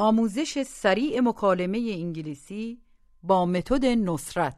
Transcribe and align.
آموزش 0.00 0.62
سریع 0.62 1.20
مکالمه 1.20 1.78
انگلیسی 1.78 2.82
با 3.22 3.46
متد 3.46 3.84
نصرت 3.84 4.56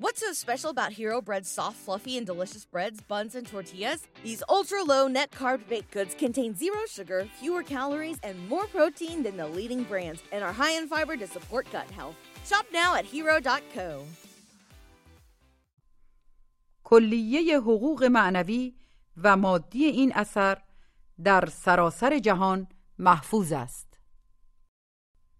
What's 0.00 0.20
so 0.26 0.32
special 0.32 0.70
about 0.70 0.90
Hero 1.00 1.20
Bread's 1.28 1.50
soft, 1.58 1.76
fluffy, 1.84 2.14
and 2.18 2.26
delicious 2.26 2.64
breads, 2.64 2.98
buns, 3.12 3.36
and 3.36 3.46
tortillas? 3.46 4.00
These 4.24 4.42
ultra 4.56 4.80
low 4.92 5.04
net 5.06 5.30
carb 5.40 5.60
baked 5.72 5.92
goods 5.96 6.12
contain 6.24 6.50
zero 6.62 6.82
sugar, 6.96 7.20
fewer 7.40 7.62
calories, 7.74 8.18
and 8.26 8.36
more 8.52 8.66
protein 8.76 9.18
than 9.26 9.36
the 9.36 9.48
leading 9.58 9.82
brands, 9.90 10.20
and 10.32 10.40
are 10.46 10.54
high 10.62 10.74
in 10.80 10.86
fiber 10.94 11.16
to 11.22 11.28
support 11.34 11.64
gut 11.76 11.90
health. 11.98 12.16
Shop 12.50 12.66
now 12.80 12.90
at 12.98 13.06
hero.co. 13.14 13.88
کلیه 16.84 17.60
حقوق 17.60 18.04
معنوی 18.04 18.74
و 19.16 19.36
مادی 19.36 19.84
این 19.84 20.12
اثر 20.12 20.58
در 21.24 21.48
سراسر 21.52 22.18
جهان 22.18 22.66
محفوظ 22.98 23.52
است. 23.52 23.93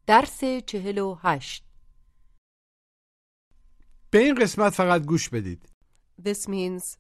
درس 0.06 0.44
چهل 0.66 0.98
و 0.98 1.18
هشت 1.22 1.64
به 4.10 4.18
این 4.18 4.34
قسمت 4.34 4.72
فقط 4.72 5.02
گوش 5.02 5.28
بدید. 5.28 5.68
This 6.22 6.48
means 6.48 6.96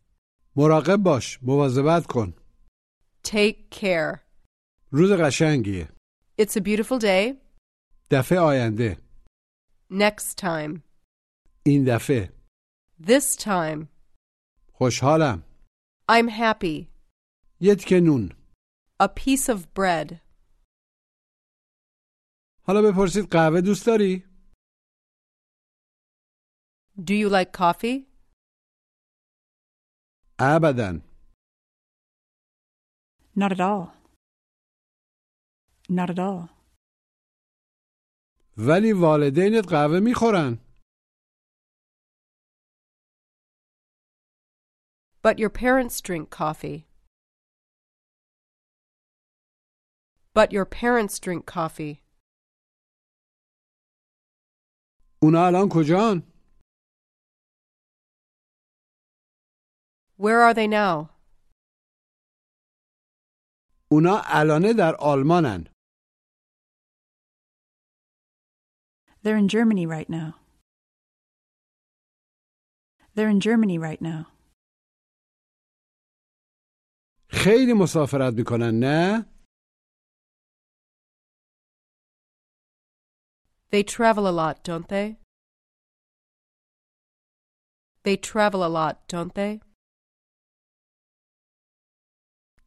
مراقب 0.56 0.96
باش، 0.96 1.38
مواظبت 1.42 2.06
کن. 2.06 2.34
take 3.26 3.74
care. 3.74 4.18
روز 4.90 5.12
قشنگیه. 5.12 5.88
It's 6.40 6.56
a 6.56 6.60
beautiful 6.60 7.00
day. 7.00 7.36
دفعه 8.10 8.38
آینده. 8.38 8.98
Next 9.92 10.40
time. 10.40 10.80
این 11.62 11.84
دفعه. 11.84 12.32
This 13.02 13.36
time. 13.38 13.86
خوشحالم. 14.72 15.42
I'm 16.10 16.28
happy. 16.30 16.86
یه 17.60 17.74
تیکه 17.74 18.00
نون. 18.00 18.32
A 19.02 19.06
piece 19.06 19.48
of 19.48 19.58
bread. 19.78 20.23
حالا 22.67 22.81
بپرسید 22.81 23.25
قهوه 23.31 23.61
دوست 23.61 23.85
داری؟ 23.85 24.23
Do 26.97 27.13
you 27.13 27.29
like 27.29 27.51
coffee? 27.53 28.07
ابدا. 30.39 31.01
Not 33.35 33.51
at 33.51 33.59
all. 33.59 33.93
Not 35.89 36.09
at 36.09 36.19
all. 36.19 36.49
ولی 38.57 38.93
والدینت 38.93 39.65
قهوه 39.69 39.99
میخورن. 39.99 40.57
But 45.21 45.39
your 45.39 45.49
parents 45.49 45.99
drink 46.01 46.29
coffee. 46.29 46.85
But 50.33 50.51
your 50.53 50.65
parents 50.65 51.19
drink 51.19 51.45
coffee. 51.45 52.01
اونا 55.23 55.47
الان 55.47 55.69
کجان؟ 55.71 56.23
Where 60.17 60.41
are 60.41 60.53
they 60.53 60.67
now? 60.67 61.09
اونا 63.91 64.21
الانه 64.25 64.73
در 64.73 64.95
آلمانن. 64.99 65.63
They're 69.23 69.37
in 69.37 69.47
Germany 69.47 69.85
right 69.85 70.09
now. 70.09 70.35
They're 73.15 73.29
in 73.29 73.39
Germany 73.39 73.77
right 73.77 74.01
now. 74.01 74.25
خیلی 77.31 77.73
مسافرت 77.73 78.33
میکنن 78.33 78.79
نه؟ 78.79 79.25
They 83.73 83.83
travel 83.83 84.27
a 84.27 84.35
lot, 84.41 84.63
don't 84.63 84.87
they? 84.87 85.17
They 88.03 88.17
travel 88.17 88.63
a 88.63 88.71
lot, 88.79 89.07
don't 89.07 89.33
they? 89.35 89.61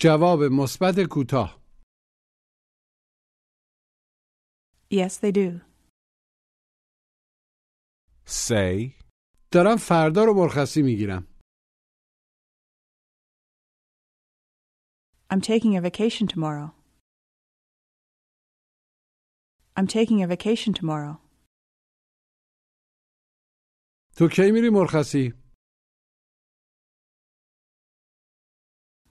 جواب 0.00 0.38
مثبت 0.42 0.94
کوتاه. 1.10 1.62
Yes, 4.90 5.16
they 5.16 5.32
do. 5.32 5.60
Say, 8.26 8.94
دارم 9.52 9.76
فردا 9.76 10.24
رو 10.24 10.34
مرخصی 10.34 10.82
میگیرم. 10.82 11.26
I'm 15.30 15.40
taking 15.40 15.76
a 15.76 15.80
vacation 15.80 16.26
tomorrow. 16.26 16.74
I'm 19.76 19.86
taking 19.86 20.22
a 20.22 20.26
vacation 20.26 20.74
tomorrow. 20.74 21.18
تو 24.16 24.28
کی 24.28 24.52
میری 24.52 24.68
مرخصی؟ 24.72 25.32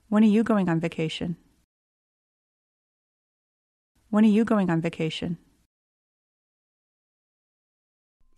When 0.09 0.23
are 0.23 0.33
you 0.37 0.43
going 0.43 0.69
on 0.69 0.79
vacation? 0.79 1.35
When 4.11 4.25
are 4.25 4.33
you 4.37 4.45
going 4.45 4.69
on 4.69 4.81
vacation? 4.81 5.37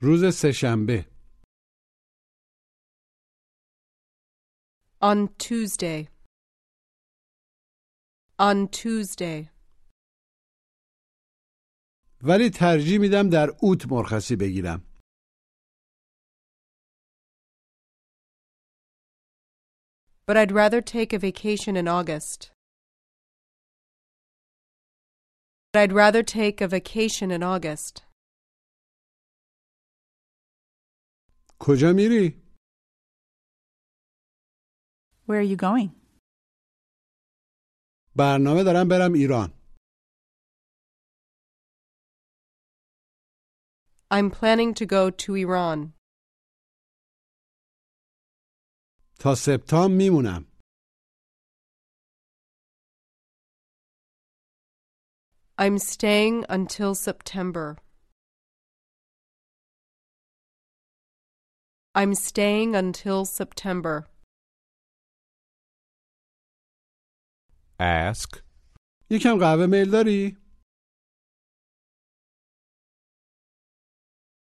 روز 0.01 0.35
سهشنبه. 0.35 1.05
On 5.01 5.27
Tuesday. 5.37 6.07
On 8.39 8.67
Tuesday. 8.67 9.49
ولی 12.22 12.50
ترجیح 12.50 12.98
میدم 13.00 13.30
در 13.30 13.48
اوت 13.62 13.86
مرخصی 13.90 14.36
بگیرم. 14.36 14.84
But 20.26 20.36
I'd 20.36 20.52
rather 20.52 20.82
take 20.82 21.12
a 21.14 21.18
vacation 21.18 21.76
in 21.76 21.88
August. 21.88 22.50
I'd 25.74 25.92
rather 25.92 26.22
take 26.22 26.60
a 26.60 26.68
vacation 26.68 27.30
in 27.30 27.42
August. 27.42 28.02
کجا 31.60 31.92
میری؟ 31.96 32.42
Where 35.26 35.40
are 35.40 35.42
you 35.42 35.56
going? 35.56 35.90
برنامه 38.16 38.64
دارم 38.64 38.88
برم 38.88 39.12
ایران. 39.12 39.57
I'm 44.11 44.29
planning 44.29 44.73
to 44.75 44.85
go 44.85 45.09
to 45.09 45.35
Iran. 45.35 45.93
تا 49.19 49.35
سپتامبر 49.35 49.97
میمونم. 49.97 50.45
I'm 55.57 55.77
staying 55.77 56.45
until 56.49 56.95
September. 56.95 57.77
I'm 61.95 62.15
staying 62.15 62.75
until 62.75 63.23
September. 63.25 64.07
ask, 67.79 68.43
یکم 69.09 69.37
قهوه 69.39 69.65
میل 69.65 69.91
داری؟ 69.91 70.36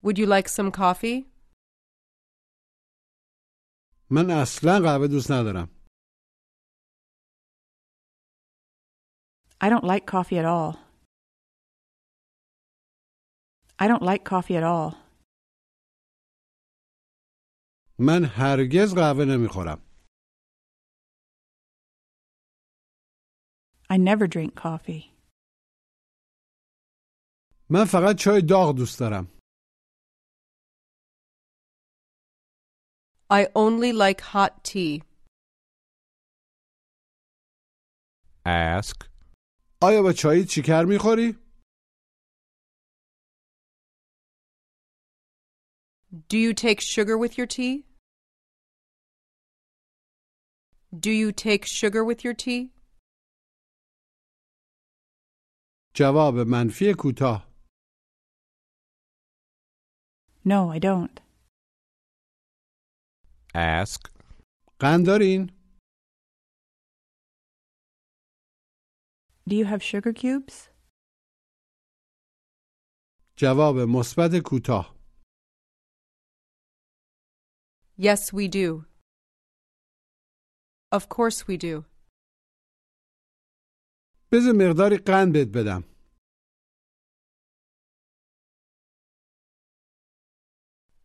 Would 0.02 0.18
you 0.18 0.26
like 0.26 0.48
some 0.48 0.70
coffee? 0.70 1.26
من 4.10 4.30
اصلا 4.30 4.78
قهوه 4.84 5.06
دوست 5.06 5.30
ندارم. 5.30 5.68
I 9.60 9.68
don't 9.68 9.84
like 9.84 10.06
coffee 10.06 10.38
at 10.38 10.44
all. 10.44 10.76
I 13.78 13.86
don't 13.88 14.02
like 14.02 14.24
coffee 14.24 14.56
at 14.56 14.64
all. 14.64 14.94
من 17.98 18.24
هرگز 18.24 18.94
قهوه 18.94 19.24
نمیخورم. 19.24 19.82
I 23.90 23.96
never 23.96 24.26
drink 24.26 24.54
coffee. 24.54 25.18
من 27.70 27.84
فقط 27.84 28.16
چای 28.18 28.42
داغ 28.48 28.76
دوست 28.76 29.00
دارم. 29.00 29.26
I 33.32 33.48
only 33.54 33.92
like 33.92 34.20
hot 34.20 34.64
tea. 34.64 35.02
ask, 38.46 39.04
آیا 39.82 40.02
با 40.02 40.12
چای 40.12 40.44
چیکر 40.44 40.84
میخوری؟ 40.84 41.38
Do 46.30 46.38
you 46.38 46.54
take 46.54 46.80
sugar 46.80 47.18
with 47.18 47.36
your 47.38 47.46
tea? 47.46 47.84
Do 50.98 51.10
you 51.10 51.32
take 51.32 51.66
sugar 51.66 52.02
with 52.04 52.24
your 52.24 52.34
tea? 52.34 52.72
جواب 55.94 56.34
منفی 56.34 56.94
کوتاه 56.98 57.48
No, 60.44 60.70
I 60.70 60.78
don't. 60.78 61.20
Ask. 63.54 64.10
قند 64.80 65.06
دارین؟ 65.06 65.50
Do 69.48 69.54
you 69.54 69.64
have 69.64 69.82
sugar 69.82 70.12
cubes? 70.12 70.68
جواب 73.36 73.76
مثبت 73.76 74.30
کوتاه 74.44 74.98
Yes, 78.00 78.32
we 78.32 78.46
do. 78.48 78.84
Of 80.92 81.08
course 81.08 81.48
we 81.48 81.56
do. 81.56 81.84
بذار 84.32 84.52
مقداری 84.56 84.96
قند 84.96 85.32
بهت 85.32 85.48
بدم 85.48 85.84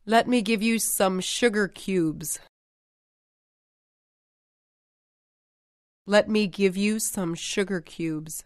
Let 0.07 0.27
me 0.27 0.41
give 0.41 0.61
you 0.61 0.79
some 0.79 1.21
sugar 1.21 1.67
cubes. 1.67 2.39
Let 6.05 6.27
me 6.27 6.47
give 6.47 6.75
you 6.75 6.99
some 6.99 7.35
sugar 7.35 7.79
cubes. 7.81 8.43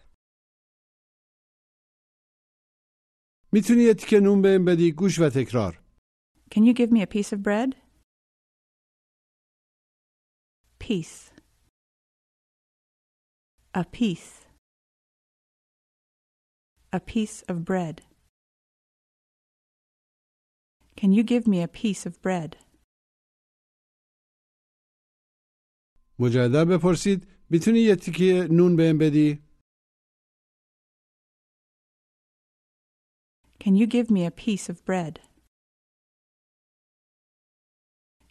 میتونی 3.51 3.83
یه 3.83 3.93
تیکه 3.93 4.19
نون 4.19 4.41
بهم 4.41 4.65
بدی 4.65 4.91
گوش 4.91 5.19
و 5.19 5.29
تکرار 5.35 5.81
Can 6.51 6.63
you 6.63 6.73
give 6.73 6.91
me 6.91 7.01
a 7.01 7.07
piece 7.07 7.31
of 7.33 7.43
bread? 7.43 7.75
Piece. 10.79 11.31
A 13.73 13.83
piece. 13.83 14.45
A 16.93 16.99
piece 16.99 17.41
of 17.49 17.65
bread. 17.65 18.01
Can 21.01 21.11
you 21.13 21.23
give 21.23 21.47
me 21.47 21.61
a 21.61 21.67
piece 21.67 22.05
of 22.05 22.21
bread? 22.21 22.55
مجدد 26.19 26.67
بپرسید 26.71 27.27
میتونی 27.49 27.79
یه 27.79 27.95
تیکه 27.95 28.47
نون 28.51 28.75
بهم 28.75 28.97
بدی 28.97 29.47
Can 33.59 33.75
you 33.75 33.87
give 33.87 34.09
me 34.09 34.25
a 34.25 34.31
piece 34.31 34.69
of 34.69 34.85
bread? 34.85 35.19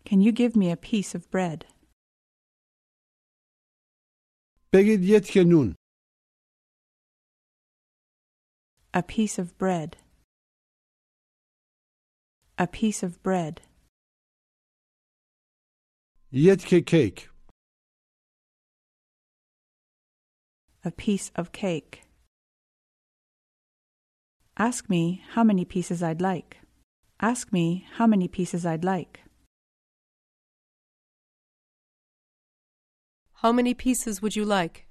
Can 0.04 0.20
you 0.20 0.32
give 0.32 0.56
me 0.56 0.70
a 0.70 0.76
piece 0.76 1.14
of 1.14 1.30
bread? 1.30 1.64
بگید 4.72 5.02
یه 5.04 5.20
تیکه 5.20 5.44
نون 5.44 5.74
A 8.96 9.02
piece 9.02 9.38
of 9.38 9.58
bread. 9.58 9.96
A 12.60 12.66
piece 12.66 13.02
of 13.02 13.22
bread. 13.22 13.60
یه 16.32 16.56
تیکه 16.56 16.80
کیک 16.80 17.30
A 20.84 20.90
piece 20.90 21.30
of 21.34 21.50
cake. 21.52 22.02
Ask 24.56 24.88
me 24.88 25.22
how 25.34 25.44
many 25.44 25.64
pieces 25.64 26.02
I'd 26.02 26.20
like. 26.20 26.50
Ask 27.20 27.52
me 27.52 27.66
how 27.96 28.06
many 28.06 28.28
pieces 28.28 28.64
I'd 28.64 28.84
like. 28.84 29.14
How 33.42 33.52
many 33.52 33.74
pieces 33.74 34.22
would 34.22 34.34
you 34.36 34.44
like? 34.44 34.86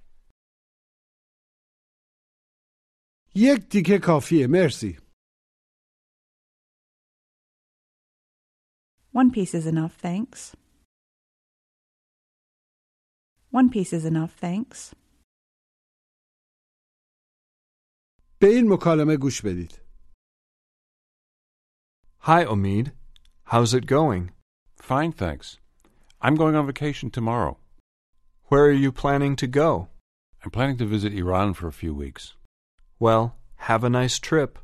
یک 3.35 3.59
تیکه 3.71 3.99
کافیه 4.03 4.47
مرسی 4.49 4.97
One 9.11 9.31
piece 9.31 9.53
is 9.53 9.65
enough, 9.65 9.93
thanks. 9.93 10.55
One 13.51 13.69
piece 13.69 13.93
is 13.93 14.05
enough, 14.05 14.33
thanks. 14.33 14.93
به 18.39 18.47
این 18.47 18.73
مکالمه 18.73 19.17
گوش 19.17 19.41
بدید 19.41 19.81
Hi, 22.19 22.43
Omid. 22.43 22.91
How's 23.51 23.73
it 23.73 23.85
going? 23.85 24.31
Fine, 24.75 25.11
thanks. 25.11 25.59
I'm 26.21 26.35
going 26.35 26.55
on 26.55 26.65
vacation 26.65 27.11
tomorrow. 27.11 27.57
Where 28.49 28.65
are 28.65 28.81
you 28.83 28.91
planning 28.91 29.35
to 29.37 29.47
go? 29.47 29.89
I'm 30.43 30.51
planning 30.51 30.77
to 30.77 30.85
visit 30.85 31.13
Iran 31.13 31.53
for 31.53 31.67
a 31.67 31.79
few 31.81 31.93
weeks. 31.93 32.33
Well, 32.99 33.35
have 33.69 33.83
a 33.83 33.89
nice 33.89 34.17
trip. 34.19 34.59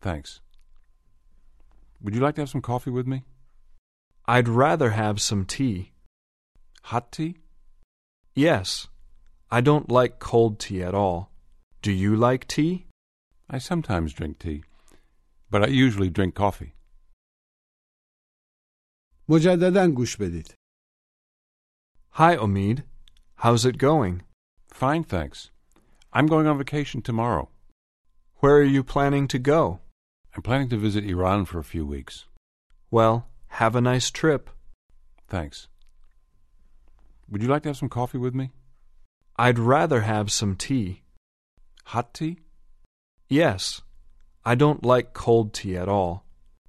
Thanks. 0.00 0.40
Would 2.02 2.14
you 2.14 2.22
like 2.22 2.34
to 2.36 2.42
have 2.42 2.50
some 2.54 2.62
coffee 2.72 2.90
with 2.98 3.06
me? 3.06 3.24
I'd 4.28 4.48
rather 4.48 4.90
have 4.90 5.20
some 5.20 5.44
tea. 5.44 5.92
Hot 6.84 7.12
tea? 7.12 7.36
Yes. 8.34 8.88
I 9.50 9.60
don't 9.60 9.90
like 9.90 10.18
cold 10.18 10.58
tea 10.58 10.82
at 10.82 10.94
all. 10.94 11.30
Do 11.82 11.92
you 11.92 12.16
like 12.16 12.48
tea? 12.48 12.86
I 13.48 13.58
sometimes 13.58 14.14
drink 14.14 14.38
tea, 14.38 14.64
but 15.50 15.62
I 15.62 15.66
usually 15.66 16.10
drink 16.10 16.34
coffee. 16.34 16.72
مجددا 19.28 19.94
گوش 19.94 20.16
بدید 20.16 20.54
Hi, 22.12 22.36
Omid. 22.36 22.84
How's 23.36 23.64
it 23.64 23.78
going? 23.78 24.22
Fine, 24.68 25.04
thanks. 25.04 25.50
I'm 26.12 26.26
going 26.26 26.46
on 26.46 26.58
vacation 26.58 27.02
tomorrow. 27.02 27.48
Where 28.40 28.56
are 28.56 28.72
you 28.76 28.84
planning 28.84 29.26
to 29.28 29.38
go? 29.38 29.80
I'm 30.34 30.42
planning 30.42 30.68
to 30.70 30.76
visit 30.76 31.04
Iran 31.04 31.44
for 31.44 31.58
a 31.58 31.70
few 31.74 31.84
weeks. 31.84 32.26
Well, 32.90 33.16
have 33.58 33.76
a 33.76 33.80
nice 33.80 34.10
trip. 34.10 34.50
Thanks. 35.28 35.68
Would 37.30 37.42
you 37.42 37.48
like 37.48 37.62
to 37.62 37.70
have 37.70 37.76
some 37.76 37.88
coffee 37.88 38.18
with 38.18 38.34
me? 38.34 38.52
I'd 39.36 39.58
rather 39.58 40.02
have 40.02 40.30
some 40.30 40.54
tea. 40.54 41.02
Hot 41.86 42.14
tea? 42.14 42.38
Yes. 43.28 43.82
I 44.44 44.54
don't 44.54 44.84
like 44.84 45.14
cold 45.14 45.54
tea 45.54 45.76
at 45.76 45.88
all. 45.88 46.24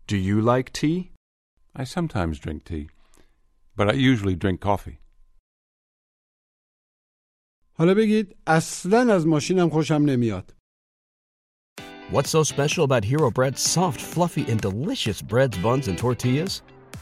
Do 0.07 0.18
you 0.18 0.42
like 0.42 0.72
tea? 0.72 1.12
I 1.75 1.83
sometimes 1.83 2.39
drink 2.39 2.63
tea, 2.63 2.89
but 3.75 3.89
I 3.89 3.94
usually 3.94 4.36
drink 4.36 4.62
coffee. 4.62 5.00
حالا 7.77 7.94
بگید 7.94 8.36
اصلا 8.48 9.13
از 9.13 9.27
ماشینم 9.27 9.70
خوشم 9.70 9.94
نمیاد 9.94 10.55
What's 12.12 12.29
so 12.29 12.44
special 12.44 12.84
about 12.84 13.03
Hero 13.03 13.32
Bread's 13.32 13.62
soft, 13.62 14.00
fluffy, 14.00 14.46
and 14.51 14.62
delicious 14.62 15.24
breads, 15.24 15.58
buns, 15.58 15.88
and 15.88 15.98
tortillas? 15.98 16.62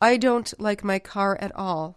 I 0.00 0.16
don't 0.18 0.52
like 0.60 0.84
my 0.84 0.98
car 0.98 1.36
at 1.40 1.52
all. 1.56 1.96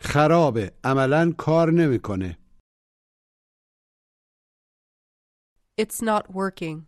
خرابه 0.00 0.72
عملا 0.84 1.32
کار 1.38 1.68
نمیکنه 1.78 2.38
It's 5.80 6.02
not 6.02 6.30
working. 6.30 6.86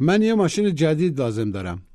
من 0.00 0.22
یه 0.22 0.34
ماشین 0.34 0.74
جدید 0.74 1.18
لازم 1.18 1.50
دارم 1.50 1.86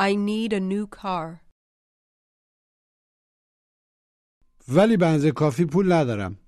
I 0.00 0.12
need 0.14 0.52
a 0.52 0.60
new 0.60 0.86
car. 1.02 1.40
ولی 4.68 4.96
بنز 4.96 5.26
کافی 5.36 5.64
پول 5.72 5.92
ندارم. 5.92 6.39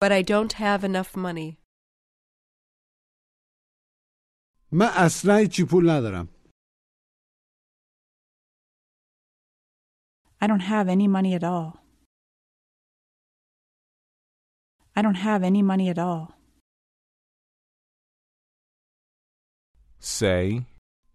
But 0.00 0.12
I 0.12 0.22
don't 0.22 0.52
have 0.52 0.84
enough 0.84 1.16
money. 1.16 1.58
من 4.72 4.86
اصلا 5.06 5.36
هیچی 5.36 5.64
پول 5.70 5.90
ندارم. 5.90 6.28
I 10.40 10.46
don't 10.46 10.60
have 10.60 10.88
any 10.88 11.08
money 11.08 11.34
at 11.34 11.44
all. 11.44 11.86
I 14.96 15.02
don't 15.02 15.20
have 15.28 15.42
any 15.42 15.62
money 15.62 15.88
at 15.88 15.98
all. 15.98 16.34
Say, 20.00 20.66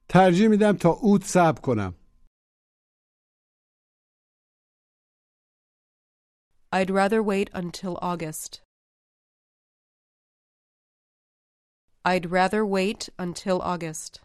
ترجیح 0.09 0.47
میدم 0.49 0.77
تا 0.81 0.89
اوت 0.89 1.23
صبر 1.23 1.61
کنم. 1.63 1.93
I'd 6.73 6.89
rather 6.89 7.21
wait 7.21 7.49
until 7.53 7.97
August. 8.01 8.61
I'd 12.05 12.31
rather 12.31 12.65
wait 12.65 13.09
until 13.19 13.61
August. 13.61 14.19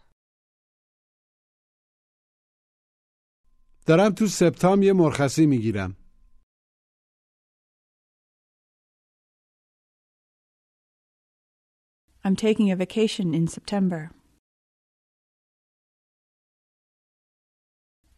دارم 3.87 4.13
تو 4.13 4.27
سپتامبر 4.27 4.83
یه 4.83 4.93
مرخصی 4.93 5.45
میگیرم. 5.45 5.95
I'm 12.23 12.35
taking 12.35 12.69
a 12.71 12.75
vacation 12.75 13.33
in 13.33 13.47
September. 13.47 14.11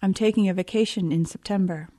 I'm 0.02 0.14
taking 0.14 0.48
a 0.50 0.54
vacation 0.54 1.12
in 1.12 1.26
September. 1.26 1.90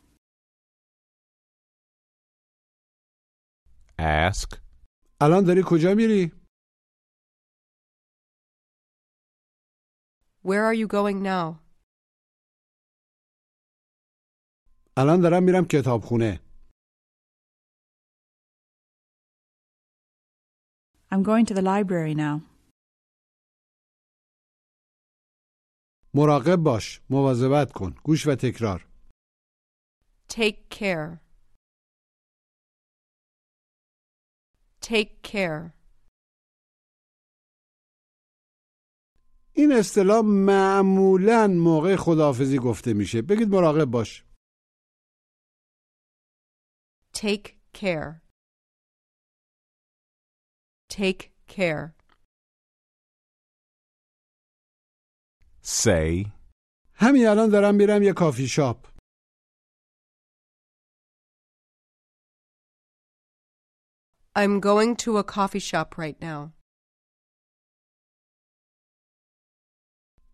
ask, 3.99 4.59
الان 5.21 5.45
داری 5.45 5.63
کجا 5.67 5.95
میری؟ 5.95 6.33
Where 10.45 10.65
are 10.65 10.75
you 10.75 10.87
going 10.87 11.23
now? 11.23 11.61
الان 14.97 15.21
دارم 15.21 15.43
میرم 15.45 15.65
کتابخونه. 15.71 16.41
I'm 21.13 21.23
going 21.23 21.45
to 21.47 21.55
the 21.55 21.63
library 21.63 22.15
now. 22.15 22.41
مراقب 26.15 26.57
باش. 26.65 27.01
مواظبت 27.11 27.73
کن. 27.75 27.91
گوش 28.05 28.27
و 28.27 28.31
تکرار. 28.35 28.87
Take 30.29 30.71
care. 30.71 31.21
Take 34.81 35.23
care. 35.23 35.75
این 39.56 39.72
اصطلاح 39.72 40.22
معمولا 40.26 41.48
موقع 41.48 41.96
خداحافظی 41.96 42.58
گفته 42.60 42.94
میشه. 42.94 43.22
بگید 43.22 43.50
مراقب 43.50 43.86
باش. 43.86 44.26
Take 47.14 47.48
care. 47.74 48.22
Take 50.90 51.22
care. 51.48 51.96
say, 55.66 56.32
همین 56.94 57.28
الان 57.28 57.50
دارم 57.50 57.76
میرم 57.76 58.04
یه 58.04 58.14
کافی 58.14 58.48
شاپ. 58.48 58.88
I'm 64.36 64.60
going 64.60 64.96
to 64.98 65.18
a 65.18 65.24
coffee 65.24 65.60
shop 65.60 65.98
right 65.98 66.20
now. 66.22 66.55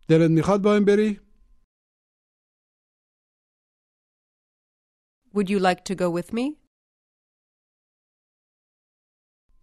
دلت 0.09 0.31
میخواد 0.31 0.61
با 0.61 0.73
این 0.73 0.85
بری؟ 0.85 1.19
Would 5.33 5.49
you 5.49 5.59
like 5.59 5.83
to 5.83 5.95
go 5.95 6.09
with 6.09 6.33
me? 6.33 6.57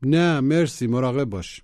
نه 0.02 0.40
مرسی 0.40 0.86
مراقب 0.86 1.24
باش. 1.24 1.62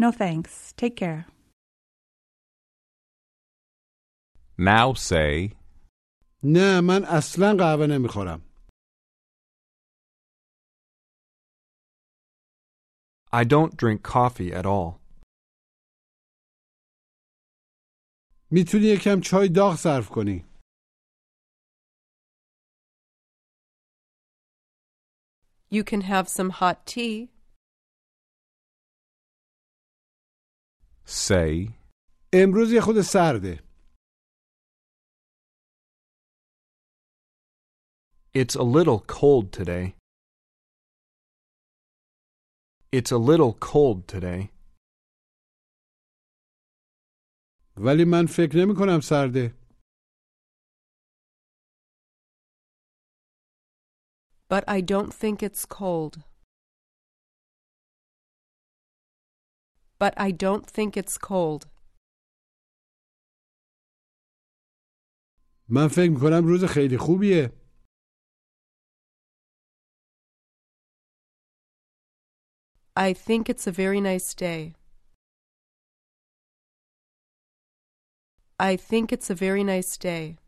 No 0.00 0.12
thanks. 0.12 0.72
Take 0.76 0.96
care. 0.96 1.26
now 4.58 4.92
say, 4.94 5.56
نه 6.42 6.80
من 6.80 7.04
اصلا 7.04 7.56
قهوه 7.58 7.86
نمیخورم. 7.86 8.42
I 13.32 13.44
don't 13.44 13.76
drink 13.76 14.02
coffee 14.02 14.52
at 14.52 14.66
all. 14.66 15.00
میتونی 18.50 18.84
یکم 18.84 19.20
چای 19.20 19.48
داغ 19.48 19.76
صرف 19.76 20.08
کنی. 20.08 20.44
You 25.70 25.84
can 25.84 26.00
have 26.00 26.28
some 26.28 26.50
hot 26.50 26.86
tea. 26.86 27.28
say, 31.06 31.74
امروز 32.32 32.72
یه 32.72 32.80
خود 32.80 33.00
سرده. 33.00 33.64
It's 38.34 38.54
a 38.54 38.62
little 38.62 39.00
cold 39.00 39.52
today. 39.52 39.94
It's 42.92 43.12
a 43.12 43.18
little 43.18 43.52
cold 43.52 44.08
today. 44.08 44.48
ولی 47.76 48.04
من 48.04 48.26
فکر 48.26 48.56
نمی 48.56 48.74
کنم 48.78 49.00
سرده. 49.00 49.54
But 54.50 54.64
I 54.66 54.80
don't 54.80 55.12
think 55.12 55.42
it's 55.42 55.66
cold. 55.66 56.24
But 59.98 60.14
I 60.16 60.30
don't 60.30 60.66
think 60.66 60.96
it's 60.96 61.18
cold. 61.18 61.66
من 65.68 65.88
فکر 65.88 66.10
می 66.10 66.20
کنم 66.20 66.46
روز 66.46 66.64
خیلی 66.64 66.98
خوبیه. 66.98 67.61
I 72.96 73.14
think 73.14 73.48
it's 73.48 73.66
a 73.66 73.72
very 73.72 74.00
nice 74.00 74.34
day. 74.34 74.74
I 78.60 78.76
think 78.76 79.12
it's 79.12 79.30
a 79.30 79.34
very 79.34 79.64
nice 79.64 79.96
day. 79.96 80.38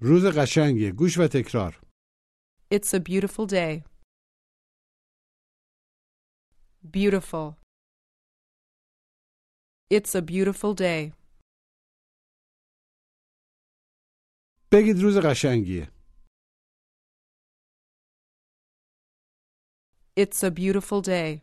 روز 0.00 0.22
قشنگیه. 0.38 0.92
گوش 0.92 1.18
و 1.18 1.28
تکرار. 1.32 1.80
It's 2.74 2.94
a 2.94 3.00
beautiful 3.00 3.46
day. 3.46 3.84
Beautiful. 6.90 7.56
It's 9.90 10.14
a 10.14 10.22
beautiful 10.22 10.74
day. 10.74 11.12
بگید 14.72 14.96
روز 15.02 15.16
قشنگیه. 15.24 15.91
It's 20.16 20.42
a 20.42 20.50
beautiful 20.50 21.00
day. 21.02 21.42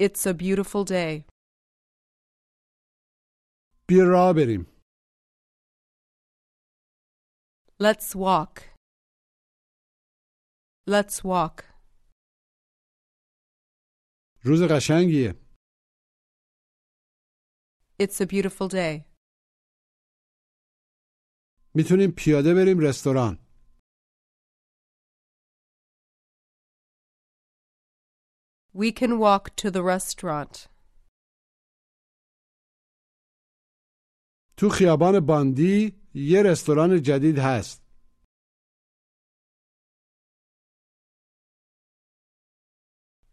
It's 0.00 0.26
a 0.26 0.32
beautiful 0.32 0.84
day. 0.84 1.24
بیا 3.88 4.04
راه 4.04 4.32
بریم. 4.36 4.66
Let's 7.82 8.14
walk. 8.14 8.60
Let's 10.88 11.24
walk. 11.24 11.64
روز 14.44 14.60
قشنگیه. 14.70 15.34
It's 18.02 18.20
a 18.20 18.26
beautiful 18.26 18.68
day. 18.68 19.04
میتونیم 21.74 22.10
پیاده 22.16 22.54
بریم 22.54 22.78
رستوران. 22.80 23.41
We 28.72 28.92
can 28.92 29.18
walk 29.18 29.56
to 29.56 29.70
the 29.70 29.82
restaurant. 29.82 30.68
تو 34.56 34.68
خیابان 34.68 35.20
باندی 35.20 35.92
یه 36.14 36.42
رستوران 36.42 37.02
جدید 37.02 37.38
هست. 37.38 37.82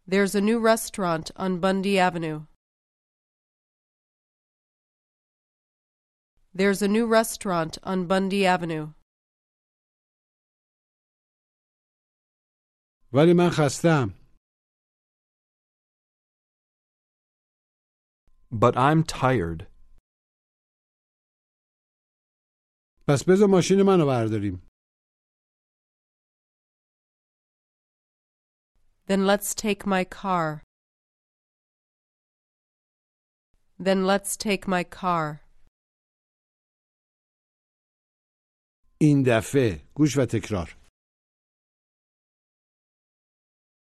There's 0.07 0.35
a 0.35 0.41
new 0.41 0.59
restaurant 0.59 1.31
on 1.35 1.59
Bundy 1.59 1.97
Avenue. 1.97 2.45
There's 6.53 6.81
a 6.81 6.87
new 6.87 7.07
restaurant 7.07 7.77
on 7.83 8.07
Bundy 8.07 8.45
Avenue. 8.45 8.93
ولی 13.13 13.33
من 13.33 13.49
خستم. 13.49 14.18
But 18.51 18.77
I'm 18.77 19.03
tired. 19.03 19.67
پس 23.07 23.23
بذار 23.27 23.47
ماشین 23.49 23.81
منو 23.81 24.05
برداریم. 24.05 24.61
Then 29.07 29.25
let's 29.25 29.53
take 29.53 29.85
my 29.85 30.03
car. 30.03 30.63
Then 33.79 34.05
let's 34.05 34.35
take 34.37 34.67
my 34.67 34.83
car. 34.83 35.41
این 39.01 39.23
دفعه 39.27 39.81
گوش 39.95 40.17
و 40.17 40.25
تکرار. 40.25 40.77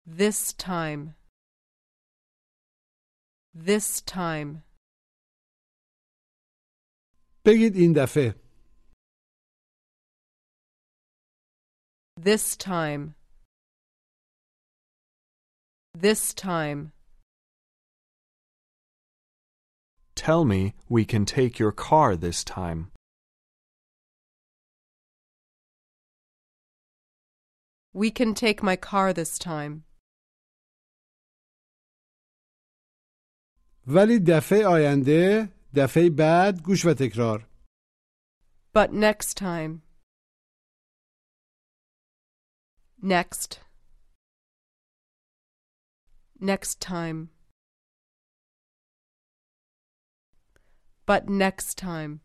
This 0.06 0.52
time. 0.52 1.14
This 3.54 4.00
time. 4.00 4.62
بگید 7.44 7.76
این 7.76 7.92
دفعه. 7.92 8.34
This 12.20 12.56
time. 12.56 13.14
This 15.94 16.34
time. 16.34 16.92
Tell 20.14 20.44
me 20.44 20.74
we 20.88 21.04
can 21.04 21.24
take 21.24 21.58
your 21.58 21.72
car 21.72 22.16
this 22.16 22.44
time. 22.44 22.90
We 27.92 28.10
can 28.10 28.34
take 28.34 28.62
my 28.62 28.76
car 28.76 29.12
this 29.12 29.38
time. 29.38 29.84
ولی 33.87 34.19
دفعه 34.19 34.67
آینده 34.67 35.49
دفعه 35.75 36.09
بعد 36.09 36.61
گوش 36.61 36.85
و 36.85 36.93
تکرار. 36.93 37.47
But 38.75 38.89
next 38.91 39.37
time. 39.37 39.81
Next. 43.01 43.59
Next 46.39 46.79
time. 46.79 47.29
But 51.05 51.29
next 51.29 51.77
time. 51.77 52.19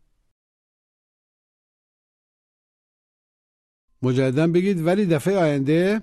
مجددا 4.01 4.47
بگید 4.47 4.77
ولی 4.85 5.05
دفعه 5.05 5.37
آینده 5.37 6.01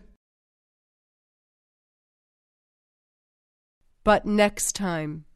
But 4.04 4.24
next 4.24 4.76
time. 4.76 5.35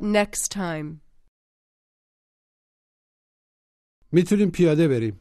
next 0.00 0.48
time. 0.50 1.00
میتونیم 4.12 4.50
پیاده 4.54 4.88
بریم. 4.88 5.20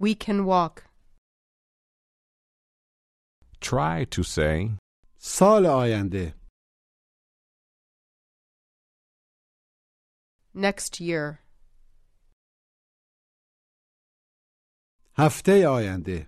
We 0.00 0.14
can 0.14 0.44
walk. 0.46 0.82
Try 3.60 4.04
to 4.10 4.22
say, 4.22 4.78
سال 5.18 5.66
آینده 5.66 6.34
Next 10.54 11.00
year. 11.00 11.38
هفته 15.16 15.68
آینده 15.68 16.27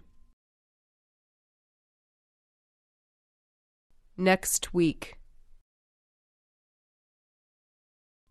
Next 4.19 4.73
week. 4.75 5.17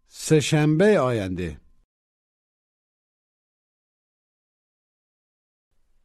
سهشنبه 0.07 0.99
آینده 0.99 1.61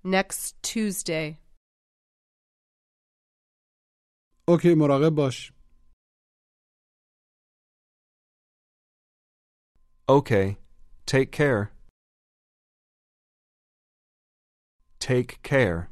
Next 0.04 0.54
Tuesday. 0.62 1.36
اوکی 4.48 4.74
مراقب 4.78 5.14
باش. 5.16 5.52
Okay. 10.08 10.56
Take 11.06 11.30
care. 11.30 11.72
Take 14.98 15.42
care. 15.42 15.90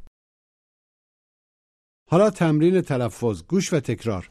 حالا 2.12 2.30
تمرین 2.30 2.82
تلفظ 2.82 3.42
گوش 3.42 3.72
و 3.72 3.80
تکرار. 3.80 4.30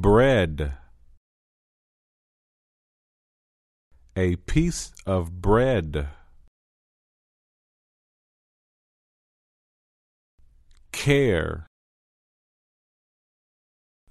bread. 0.00 0.74
A 4.16 4.36
piece 4.36 4.92
of 5.06 5.40
bread. 5.40 6.08
Care. 10.92 11.66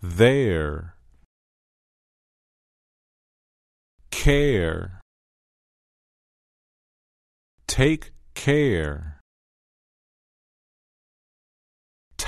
There. 0.02 0.96
Care. 4.12 5.02
Take 7.68 8.12
care. 8.34 9.20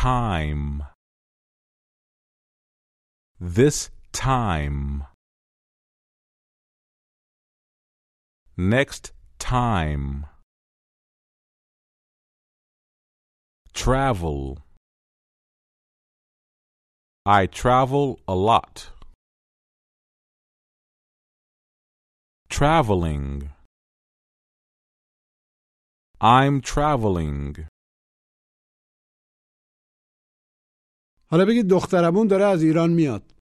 Time. 0.04 0.82
This 3.40 3.88
time. 4.12 5.04
Next 8.54 9.12
time. 9.38 10.26
Travel. 13.72 14.58
I 17.24 17.46
travel 17.46 18.20
a 18.28 18.34
lot. 18.34 18.90
Traveling. 22.50 23.52
I'm 26.20 26.60
traveling. 26.60 27.68
حالا 31.30 31.44
بگید 31.48 31.66
دخترمون 31.70 32.26
داره 32.26 32.44
از 32.44 32.62
ایران 32.62 32.90
میاد. 32.90 33.34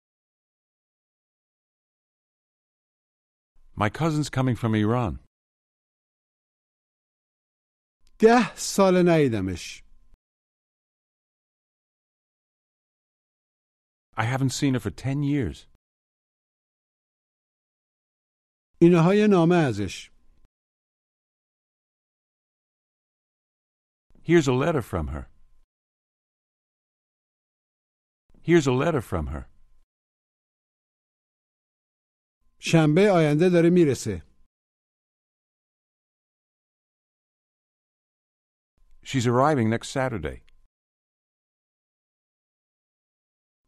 My 3.78 3.90
cousin's 3.90 4.30
coming 4.30 4.56
from 4.56 4.76
Iran. 4.76 5.20
ده 8.20 8.56
سال 8.56 8.94
ندیدمش. 9.10 9.84
I 14.16 14.26
haven't 14.26 14.52
seen 14.52 14.74
her 14.74 14.80
for 14.80 14.92
ten 14.92 15.24
years. 15.24 15.68
اینها 18.82 19.16
یه 19.16 19.28
نامه 19.28 19.56
ازش. 19.56 20.12
Here's 24.24 24.48
a 24.48 24.54
letter 24.54 24.82
from 24.82 25.08
her. 25.08 25.33
Here's 28.43 28.67
a 28.67 28.73
letter 28.73 29.01
from 29.01 29.27
her. 29.27 29.45
شنبه 32.59 33.11
آینده 33.11 33.49
داره 33.49 33.71
میرسه. 33.71 34.23
She's 39.05 39.27
arriving 39.27 39.71
next 39.71 39.89
Saturday. 39.91 40.49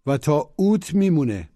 و 0.06 0.18
تا 0.22 0.54
اوت 0.58 0.94
میمونه. 0.94 1.50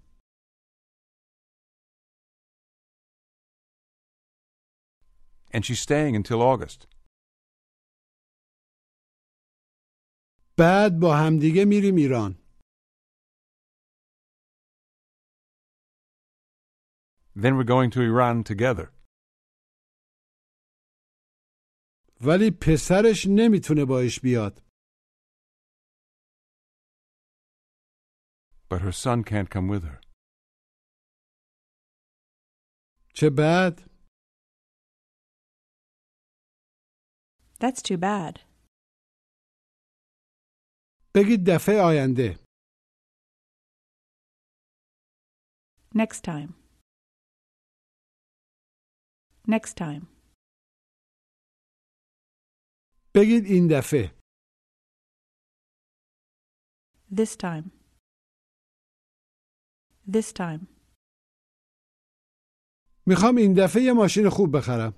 And 5.55 5.65
she's 5.65 5.81
staying 5.81 6.17
until 6.17 6.41
August. 6.43 6.87
بعد 10.59 11.01
با 11.01 11.17
همدیگه 11.17 11.65
میریم 11.65 11.97
ایران. 11.97 12.45
Then 17.43 17.57
we're 17.57 17.65
going 17.75 17.91
to 17.93 18.01
Iran 18.01 18.45
together. 18.45 18.91
ولی 22.27 22.51
پسرش 22.63 23.27
نمیتونه 23.37 23.85
باش 23.89 24.21
بیاد 24.21 24.61
But 28.71 28.81
her 28.81 28.93
son 28.93 29.23
can't 29.25 29.51
come 29.51 29.69
with 29.69 29.85
her. 29.85 30.01
چه 33.15 33.31
بد 33.39 33.95
That's 37.61 37.83
too 37.83 37.97
bad. 37.97 38.41
بگید 41.15 41.41
دفعه 41.47 41.81
آینده 41.83 42.39
Next 45.95 46.21
time. 46.25 46.58
Next 49.49 49.75
time. 49.77 50.07
بگید 53.15 53.45
این 53.45 53.69
دفعه 53.71 54.15
This 57.15 57.37
time. 57.37 57.71
This 60.11 60.33
time. 60.33 60.67
میخوام 63.07 63.37
این 63.37 63.55
دفعه 63.57 63.83
یه 63.83 63.93
ماشین 63.93 64.29
خوب 64.29 64.57
بخرم 64.57 64.95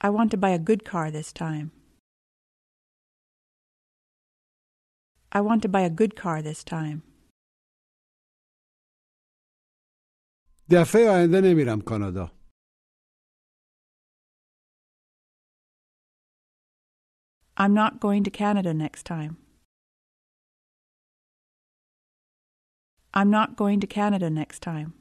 I 0.00 0.10
want 0.10 0.30
to 0.30 0.36
buy 0.36 0.50
a 0.50 0.58
good 0.58 0.84
car 0.84 1.10
this 1.10 1.32
time. 1.32 1.72
I 5.32 5.40
want 5.40 5.62
to 5.62 5.68
buy 5.68 5.82
a 5.82 5.90
good 5.90 6.14
car 6.16 6.42
this 6.42 6.62
time. 6.62 7.02
دفعه 10.70 11.10
آینده 11.10 11.40
نمیرم 11.40 11.80
کانادا 11.80 12.32
I'm 17.58 17.74
not 17.74 18.00
going 18.00 18.22
to 18.24 18.30
Canada 18.30 18.74
next 18.74 19.04
time. 19.04 19.38
I'm 23.14 23.30
not 23.30 23.56
going 23.56 23.80
to 23.80 23.86
Canada 23.86 24.28
next 24.30 24.60
time. 24.60 24.92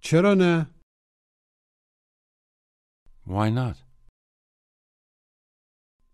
چرا 0.00 0.34
نه 0.38 0.66
Why 3.26 3.50
not? 3.50 3.76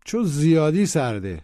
چون 0.06 0.24
زیادی 0.24 0.86
سرده 0.86 1.43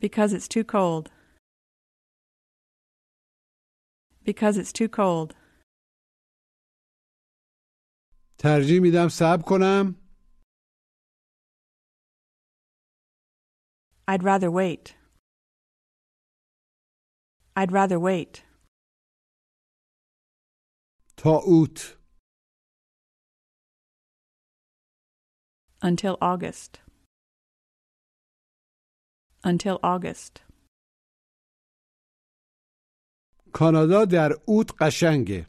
Because 0.00 0.32
it's 0.32 0.48
too 0.48 0.64
cold. 0.64 1.10
Because 4.24 4.56
it's 4.58 4.72
too 4.72 4.88
cold. 4.88 5.34
ترجیح 8.38 8.80
میدم 8.82 9.08
صبر 9.08 9.42
کنم 9.46 9.96
I'd 14.08 14.22
rather 14.24 14.50
wait. 14.50 14.96
I'd 17.56 17.72
rather 17.72 17.98
wait. 18.00 18.42
تا 21.16 21.30
اوت 21.46 21.98
Until 25.82 26.16
August. 26.20 26.80
Until 29.43 29.77
August. 29.83 30.41
کانادا 33.53 34.05
در 34.05 34.31
اوت 34.45 34.71
قشنگه 34.79 35.47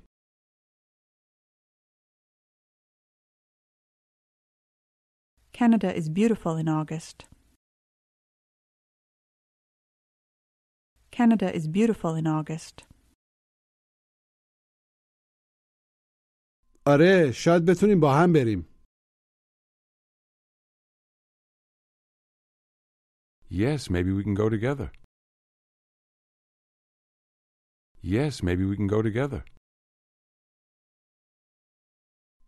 Canada 5.52 5.92
is 5.96 6.08
beautiful 6.08 6.56
in 6.56 6.68
August. 6.68 7.24
Canada 11.10 11.48
is 11.52 11.66
beautiful 11.66 12.14
in 12.14 12.26
August. 12.26 12.84
آره 16.86 17.32
شاید 17.32 17.64
بتونیم 17.64 18.00
با 18.00 18.14
هم 18.14 18.32
بریم 18.32 18.67
Yes, 23.49 23.89
maybe 23.89 24.11
we 24.11 24.23
can 24.23 24.33
go 24.33 24.49
together. 24.49 24.91
Yes, 28.01 28.43
maybe 28.43 28.65
we 28.65 28.75
can 28.75 28.87
go 28.87 29.01
together. 29.01 29.43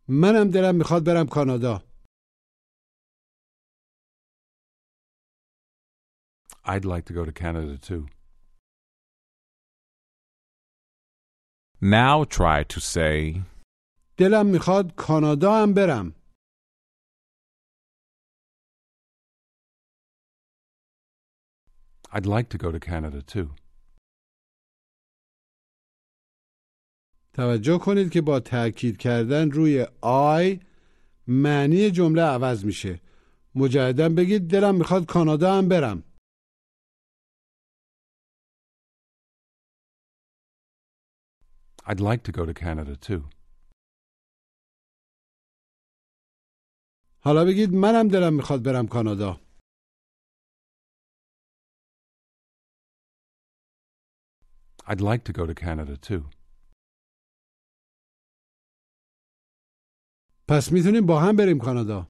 منم 0.08 0.51
دلم 0.53 0.75
میخواد 0.75 1.03
برم 1.05 1.27
کانادا 1.31 1.81
I'd 6.67 6.86
like 6.86 7.05
to 7.05 7.13
go 7.13 7.23
to 7.25 7.31
Canada 7.31 7.77
too. 7.77 8.08
Now 11.81 12.23
try 12.23 12.63
to 12.63 12.79
say, 12.79 13.43
دلم 14.17 14.45
میخواد 14.45 14.95
کانادا 14.97 15.63
هم 15.63 15.73
برم 15.73 16.13
I'd 22.12 22.27
like 22.27 22.49
to 22.49 22.59
go 22.59 22.73
to 22.73 22.81
Canada 22.81 23.23
too. 23.23 23.51
توجه 27.33 27.79
کنید 27.79 28.11
که 28.11 28.20
با 28.20 28.40
تاکید 28.40 28.96
کردن 28.96 29.51
روی 29.51 29.87
آی 30.01 30.61
معنی 31.27 31.90
جمله 31.90 32.23
عوض 32.23 32.64
میشه 32.64 33.01
مجددا 33.55 34.09
بگید 34.09 34.51
دلم 34.51 34.75
می‌خواد 34.75 35.07
کانادا 35.07 35.59
هم 35.59 35.68
برم 35.68 36.05
I'd 41.87 42.01
like 42.01 42.23
to 42.23 42.33
go 42.33 42.46
to 42.46 42.55
Canada 42.55 42.96
too. 43.09 43.23
حالا 47.20 47.44
بگید 47.44 47.75
منم 47.75 48.09
دلم 48.09 48.35
می‌خواد 48.35 48.62
برم 48.62 48.87
کانادا 48.87 49.40
I'd 54.89 55.01
like 55.01 55.23
to 55.25 55.34
go 55.34 55.45
to 55.45 55.53
Canada 55.53 55.97
too. 55.97 56.29
پس 60.49 60.71
میتونیم 60.71 61.05
با 61.05 61.19
هم 61.21 61.36
بریم 61.36 61.60
کانادا 61.60 62.08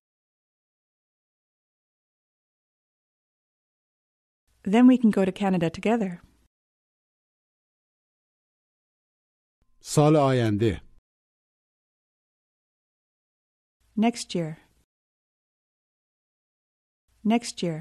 Then 4.67 4.88
we 4.88 4.98
can 4.98 5.12
go 5.12 5.24
to 5.26 5.32
Canada 5.32 5.69
together. 5.69 6.21
سال 9.82 10.15
آینده 10.15 10.82
Next 13.98 14.36
year. 14.36 14.58
Next 17.24 17.63
year. 17.63 17.80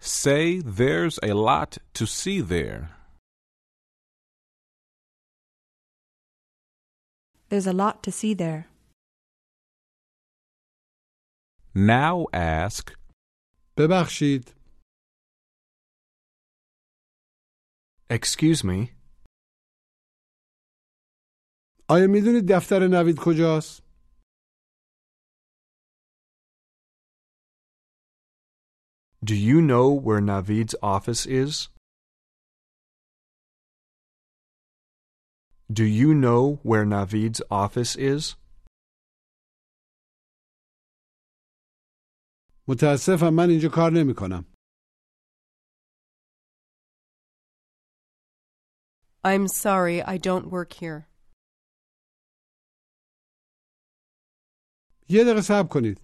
say 0.00 0.60
there's 0.60 1.18
a 1.22 1.34
lot 1.34 1.78
to 1.94 2.06
see 2.06 2.40
there. 2.40 2.90
There's 7.48 7.66
a 7.66 7.72
lot 7.72 8.02
to 8.04 8.10
see 8.12 8.34
there. 8.34 8.68
Now 11.74 12.26
ask, 12.32 12.96
ببخشید 13.76 14.56
Excuse 18.08 18.64
me, 18.64 18.88
آیا 21.88 22.06
میدونید 22.06 22.44
دفتر 22.52 22.86
نوید 22.90 23.16
کجاست؟ 23.18 23.82
do 29.24 29.34
you 29.34 29.60
know 29.60 29.90
where 29.90 30.20
Navid's 30.20 30.74
office 30.82 31.26
is? 31.26 31.68
Do 35.72 35.84
you 35.84 36.14
know 36.14 36.60
where 36.62 36.84
Navid's 36.84 37.42
office 37.50 37.96
is? 37.96 38.36
متاسفم 42.68 43.32
من 43.36 43.50
اینجا 43.50 43.68
کار 43.74 43.90
نمی 43.92 44.14
کنم. 44.14 44.44
I'm 49.24 49.48
sorry, 49.48 50.02
I 50.02 50.18
don't 50.18 50.50
work 50.50 50.72
here. 50.72 51.08
یه 55.08 55.24
دقیقه 55.24 55.40
صبر 55.40 55.68
کنید. 55.68 56.00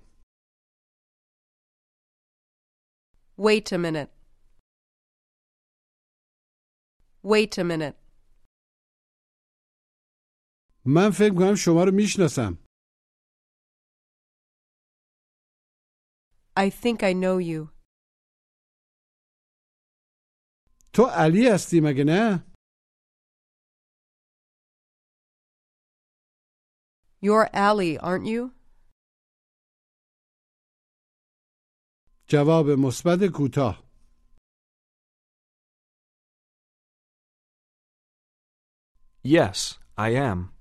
Wait 3.37 3.71
a 3.71 3.77
minute. 3.77 4.09
Wait 7.23 7.57
a 7.57 7.63
minute. 7.63 7.95
من 10.85 11.09
فکر 11.11 11.31
میکنم 11.31 11.55
شما 11.55 11.83
رو 11.83 11.91
میشناسم. 11.95 12.57
I 16.59 16.69
think 16.69 17.03
I 17.03 17.13
know 17.13 17.37
you. 17.39 17.69
تو 20.93 21.03
علی 21.05 21.47
هستی 21.47 21.81
مگه 21.83 22.03
نه؟ 22.07 22.43
You're 27.21 27.49
Ali, 27.53 27.97
aren't 27.97 28.25
you? 28.25 28.56
جواب 32.28 32.66
مثبت 32.70 33.18
کوتاه 33.34 33.82
Yes, 39.24 39.78
I 39.96 40.10
am. 40.30 40.52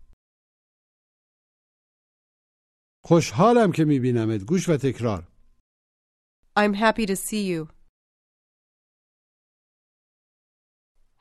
خوشحالم 3.03 3.71
که 3.75 3.83
میبینمت 3.85 4.41
گوش 4.47 4.69
و 4.69 4.77
تکرار 4.77 5.27
I'm 6.55 6.73
happy 6.73 7.05
to 7.05 7.15
see 7.15 7.43
you. 7.51 7.69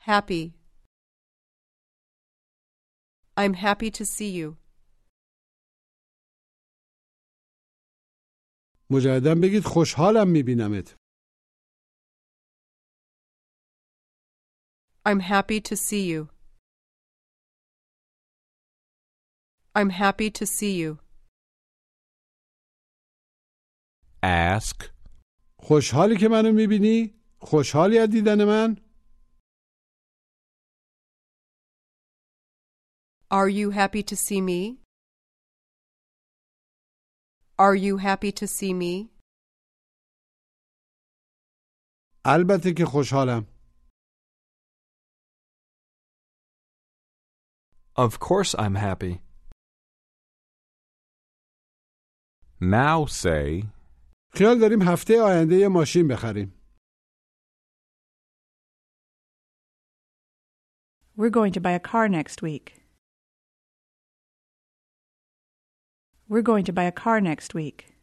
Happy. 0.01 0.55
I'm 3.37 3.55
happy 3.55 3.91
to 3.91 4.05
see 4.05 4.31
you. 4.41 4.57
مجددا 8.90 9.36
بگید 9.36 9.64
خوشحالم 9.64 10.28
میبینمت 10.28 10.96
I'm 15.08 15.20
happy 15.20 15.60
to 15.62 15.76
see 15.76 16.04
you. 16.12 16.30
I'm 19.76 19.92
happy 19.92 20.32
to 20.32 20.46
see 20.46 20.74
you. 20.82 21.00
Ask. 24.24 24.92
خوشحالی 25.60 26.18
که 26.18 26.28
منو 26.28 26.52
می‌بینی؟ 26.52 27.14
خوشحالی 27.40 27.98
از 28.00 28.10
دیدن 28.10 28.44
من؟ 28.44 28.78
Are 33.32 33.50
you 33.50 33.72
happy 33.72 34.04
to 34.04 34.16
see 34.16 34.42
me? 34.42 34.85
Are 37.59 37.75
you 37.75 37.97
happy 37.99 38.33
to 38.33 38.47
see 38.47 38.73
me? 38.75 39.11
البته 42.25 42.73
که 42.77 42.85
خوشحالم 42.85 43.47
Of 47.97 48.19
course 48.19 48.55
I'm 48.55 48.75
happy. 48.77 49.21
Now 52.61 53.07
say, 53.07 53.69
خیال 54.35 54.59
داریم 54.61 54.83
هفته 54.83 55.21
آینده 55.23 55.55
یه 55.57 55.69
ماشین 55.69 56.09
بخریم 56.09 56.55
We're 61.17 61.31
going 61.31 61.53
to 61.53 61.61
buy 61.61 61.73
a 61.73 61.81
car 61.81 62.09
next 62.09 62.43
week. 62.43 62.81
We're 66.29 66.43
going 66.43 66.65
to 66.65 66.73
buy 66.73 66.85
a 66.85 66.93
car 66.93 67.21
next 67.21 67.55
week. 67.55 67.97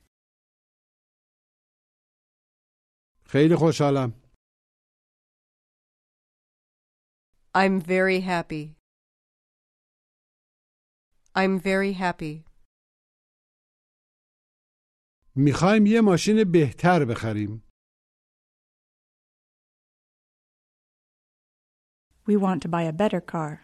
خیلی 3.25 3.55
خوشحالم 3.55 4.13
I'm 7.55 7.81
very 7.81 8.19
happy. 8.21 8.75
I'm 11.35 11.59
very 11.59 11.93
happy. 11.93 12.43
میخوایم 15.35 15.85
یه 15.85 16.01
ماشین 16.01 16.51
بهتر 16.51 17.05
بخریم 17.05 17.63
We 22.27 22.35
want 22.35 22.61
to 22.61 22.67
buy 22.67 22.83
a 22.83 22.91
better 22.93 23.21
car. 23.21 23.59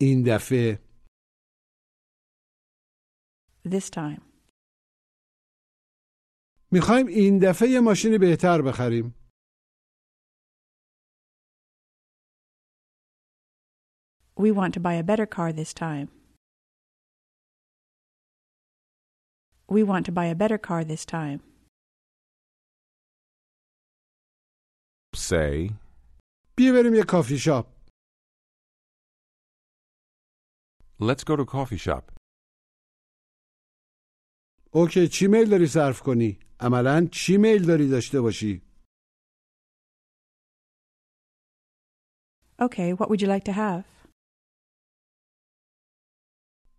این 0.00 0.22
دفعه 0.26 0.87
This 3.68 3.90
time. 3.90 4.20
میخوایم 6.72 7.06
این 7.06 7.38
دفعه 7.38 7.68
یه 7.68 7.80
ماشین 7.80 8.18
بهتر 8.18 8.62
بخریم 8.62 9.14
We 14.36 14.50
want 14.50 14.74
to 14.74 14.80
buy 14.80 14.94
a 14.94 15.04
better 15.10 15.26
car 15.26 15.52
this 15.52 15.72
time. 15.72 16.08
We 19.68 19.82
want 19.90 20.04
to 20.06 20.12
buy 20.12 20.26
a 20.26 20.34
better 20.34 20.58
car 20.58 20.84
this 20.84 21.04
time. 21.04 21.40
say, 25.16 25.72
بیا 26.56 26.72
بریم 26.72 26.94
یه 26.94 27.04
کافی 27.08 27.38
شاپ 27.38 27.66
Let's 31.00 31.24
go 31.24 31.36
to 31.36 31.44
coffee 31.44 31.76
shop. 31.76 32.17
اوکی 34.73 35.07
چی 35.07 35.27
میل 35.27 35.49
داری 35.49 35.67
صرف 35.67 36.01
کنی؟ 36.01 36.39
عملا 36.59 37.07
چی 37.11 37.37
میل 37.37 37.65
داری 37.65 37.89
داشته 37.89 38.21
باشی؟ 38.21 38.61
Okay, 42.61 42.93
what 42.93 43.09
would 43.09 43.21
you 43.21 43.27
like 43.27 43.43
to 43.45 43.53
have? 43.53 43.83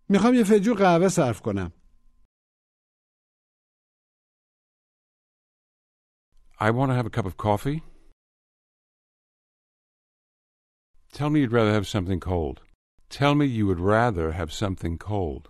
می‌خوام 0.09 0.35
یه 0.35 0.45
فنجون 0.45 0.75
قهوه 0.75 1.09
صرف 1.09 1.41
کنم 1.41 1.73
I 6.61 6.71
want 6.71 6.91
to 6.91 6.95
have 6.95 7.07
a 7.07 7.11
cup 7.11 7.27
of 7.27 7.37
coffee. 7.37 7.83
Tell 11.13 11.31
me 11.31 11.41
you'd 11.41 11.53
rather 11.53 11.73
have 11.73 11.89
something 11.89 12.21
cold. 12.21 12.61
Tell 13.09 13.35
me 13.35 13.47
you 13.47 13.67
would 13.67 13.81
rather 13.81 14.33
have 14.33 14.53
something 14.53 14.99
cold. 14.99 15.45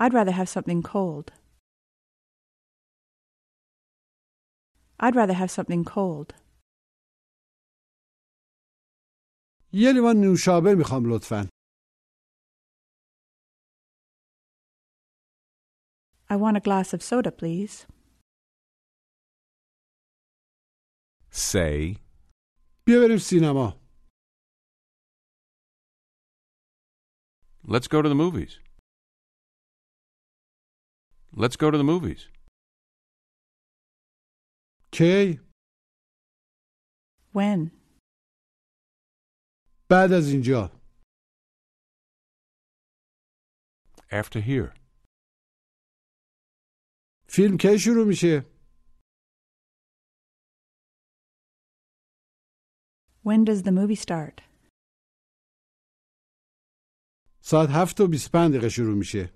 I'd 0.00 0.14
rather 0.14 0.32
have 0.32 0.48
something 0.48 0.82
cold. 0.82 1.32
I'd 5.00 5.16
rather 5.16 5.34
have 5.34 5.50
something 5.50 5.84
cold. 5.84 6.34
یه 9.72 9.92
لیوان 9.92 10.16
نوشابه 10.20 10.74
میخوام 10.78 11.06
لطفا 11.14 11.48
I 16.28 16.34
want 16.36 16.56
a 16.56 16.60
glass 16.60 16.92
of 16.94 17.02
soda, 17.02 17.30
please. 17.30 17.86
say, 21.30 21.96
بیا 22.86 22.98
بریم 23.06 23.18
سینما 23.18 23.80
Let's 27.68 27.88
go 27.88 28.00
to 28.02 28.08
the 28.08 28.14
movies. 28.14 28.59
Let's 31.32 31.56
go 31.56 31.70
to 31.70 31.78
the 31.78 31.84
movies. 31.84 32.28
کی؟ 34.92 35.40
When? 37.34 37.70
بعد 39.90 40.12
از 40.12 40.28
اینجا 40.32 40.70
After 44.10 44.40
here. 44.40 44.74
فیلم 47.28 47.56
کی 47.60 47.78
شروع 47.78 48.06
میشه؟ 48.08 48.56
When 53.24 53.44
does 53.44 53.62
the 53.62 53.72
movie 53.72 53.96
start? 53.96 54.42
ساعت 57.40 57.68
هفت 57.70 58.00
و 58.00 58.06
بیست 58.08 58.32
پنج 58.32 58.50
دقیقه 58.50 58.68
شروع 58.68 58.94
میشه 58.98 59.32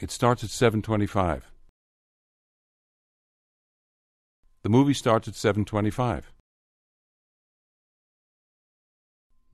It 0.00 0.10
starts 0.10 0.44
at 0.44 0.50
7:25. 0.50 1.52
The 4.62 4.68
movie 4.68 4.94
starts 4.94 5.28
at 5.28 5.34
7:25. 5.34 6.32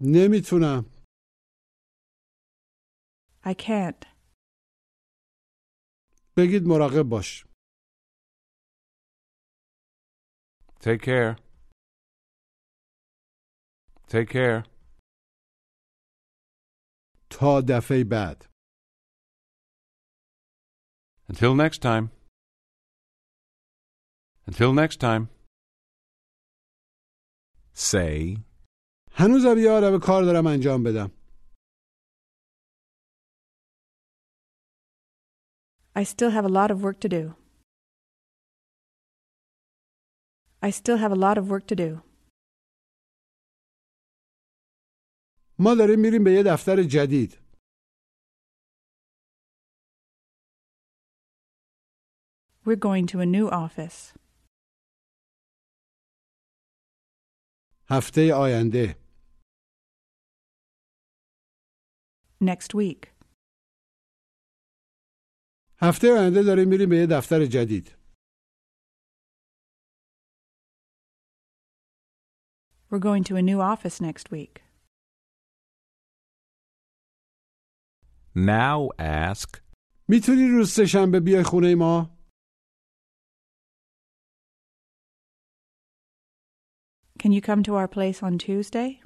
نمیتونم 0.00 0.84
I 3.44 3.54
can't. 3.54 4.06
بگید 6.36 6.62
مراقب 6.66 7.08
باش 7.10 7.44
Take 10.80 11.02
care. 11.02 11.36
Take 14.08 14.28
care. 14.32 14.66
تا 17.30 17.60
دفعه 17.68 18.04
بعد 18.10 18.44
Until 21.28 21.54
next 21.54 21.80
time. 21.82 22.10
Until 24.46 24.72
next 24.72 24.98
time. 25.00 25.28
Say, 27.74 28.38
هنوزم 29.12 29.58
یه 29.58 29.70
عالم 29.70 29.98
کار 29.98 30.24
دارم 30.24 30.46
انجام 30.46 30.82
بدم 30.82 31.10
I 35.94 36.04
still 36.04 36.30
have 36.30 36.44
a 36.44 36.48
lot 36.48 36.70
of 36.70 36.82
work 36.82 37.00
to 37.00 37.08
do. 37.08 37.34
I 40.62 40.70
still 40.70 40.96
have 40.96 41.12
a 41.12 41.20
lot 41.26 41.36
of 41.38 41.50
work 41.50 41.66
to 41.66 41.76
do. 41.76 42.02
ما 45.58 45.74
داریم 45.74 46.00
میریم 46.00 46.24
به 46.24 46.32
یه 46.32 46.42
دفتر 46.42 46.82
جدید 46.82 47.38
We're 52.66 52.76
going 52.88 53.06
to 53.12 53.20
a 53.20 53.26
new 53.26 53.48
office. 53.50 54.14
هفته 57.90 58.34
آینده 58.34 58.96
Next 62.40 62.74
week. 62.74 63.06
هفته 65.80 66.06
آینده 66.18 66.42
داریم 66.42 66.68
میریم 66.68 66.88
به 66.88 66.96
یه 66.96 67.06
دفتر 67.06 67.46
جدید 67.46 67.96
We're 72.90 72.98
going 73.10 73.24
to 73.24 73.36
a 73.36 73.42
new 73.42 73.60
office 73.60 74.00
next 74.00 74.30
week. 74.30 74.62
now 78.36 78.88
ask, 78.98 79.60
میتونی 80.08 80.48
روز 80.48 80.70
سهشنبه 80.70 81.20
بیای 81.20 81.42
خونه 81.42 81.74
ما 81.74 82.15
Can 87.18 87.32
you 87.32 87.40
come 87.40 87.62
to 87.62 87.74
our 87.76 87.88
place 87.88 88.22
on 88.22 88.38
Tuesday? 88.38 89.00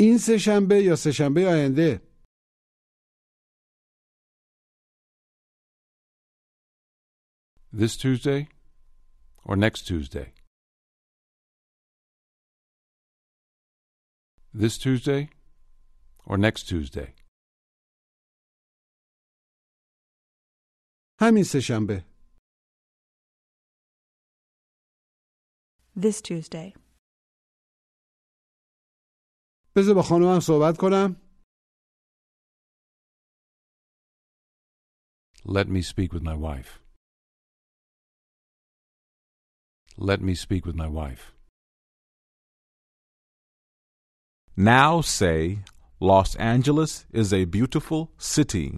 این 0.00 0.18
سهشنبه 0.18 0.82
یا 0.82 0.96
سهشنبه 0.96 1.40
آینده 1.48 2.00
This 7.72 7.96
Tuesday 7.96 8.48
or 9.44 9.56
next 9.56 9.82
Tuesday? 9.86 10.32
This 14.54 14.76
Tuesday 14.78 15.30
or 16.26 16.36
next 16.36 16.68
Tuesday? 16.68 17.14
همین 21.20 21.44
سهشنبه 21.44 22.05
This 26.00 26.20
Tuesday. 26.22 26.74
بذار 29.76 29.94
با 29.94 30.02
خانومم 30.02 30.40
صحبت 30.40 30.76
کنم 30.80 31.16
Let 35.44 35.68
me 35.68 35.82
speak 35.82 36.12
with 36.12 36.22
my 36.22 36.36
wife. 36.36 36.78
Let 39.98 40.20
me 40.20 40.34
speak 40.34 40.64
with 40.66 40.76
my 40.76 40.88
wife. 40.88 41.32
now 44.56 45.00
say, 45.00 45.58
Los 46.00 46.34
Angeles 46.36 47.06
is 47.12 47.32
a 47.32 47.44
beautiful 47.44 48.10
city. 48.18 48.68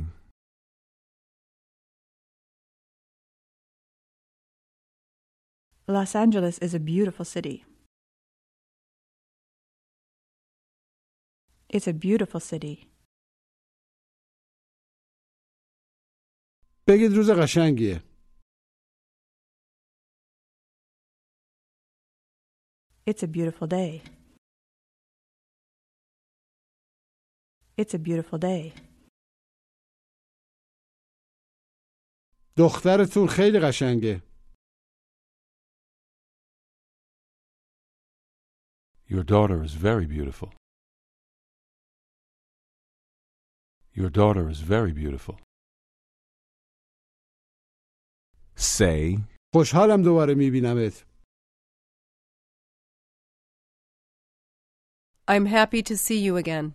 Los 5.88 6.16
Angeles 6.16 6.58
is 6.58 6.74
a 6.74 6.78
beautiful 6.78 7.24
city. 7.24 7.64
It's 11.68 11.86
a 11.88 11.92
beautiful 11.92 12.40
city. 12.40 12.88
بگید 16.88 17.12
روز 17.16 17.30
قشنگیه 17.30 18.02
It's 23.06 23.22
a 23.22 23.26
beautiful 23.26 23.66
day. 23.66 24.02
It's 27.78 27.94
a 27.94 27.98
beautiful 27.98 28.38
day. 28.38 28.72
دخترتون 32.58 33.26
خیلی 33.28 33.58
قشنگه 33.60 34.27
Your 39.08 39.22
daughter 39.22 39.62
is 39.62 39.74
very 39.74 40.06
beautiful. 40.06 40.52
Your 43.92 44.10
daughter 44.10 44.48
is 44.48 44.60
very 44.60 44.92
beautiful. 44.92 45.36
Say, 48.56 49.18
خوشحالم 49.54 50.02
دوباره 50.02 50.34
میبینمت 50.34 51.04
I'm 55.26 55.46
happy 55.46 55.82
to 55.82 55.96
see 55.96 56.18
you 56.18 56.36
again. 56.36 56.74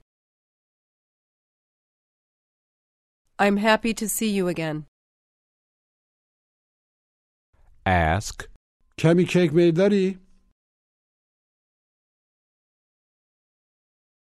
I'm 3.38 3.58
happy 3.58 3.93
to 3.93 4.08
see 4.10 4.30
you 4.30 4.47
again. 4.47 4.86
ask, 7.86 8.49
کمی 8.99 9.25
کیک 9.25 9.54
میل 9.54 9.71
داری؟ 9.71 10.22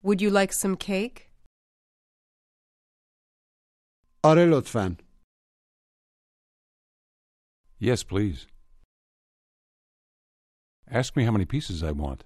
Would 0.02 0.20
you 0.22 0.30
like 0.30 0.52
some 0.52 0.76
cake? 0.76 1.30
آره 4.24 4.44
لطفا 4.44 4.96
Yes, 7.78 8.02
please. 8.02 8.46
Ask 10.88 11.14
me 11.16 11.24
how 11.24 11.32
many 11.32 11.44
pieces 11.44 11.82
I 11.82 11.92
want. 11.92 12.24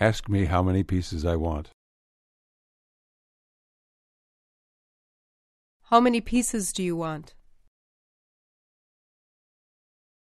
Ask 0.00 0.28
me 0.28 0.46
how 0.46 0.62
many 0.62 0.82
pieces 0.82 1.24
I 1.24 1.36
want. 1.36 1.66
How 5.90 6.00
many 6.00 6.20
pieces 6.20 6.72
do 6.72 6.82
you 6.82 6.96
want? 6.96 7.34